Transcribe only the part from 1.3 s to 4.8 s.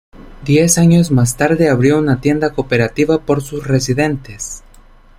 tarde abrió una tienda cooperativa por sus residentes.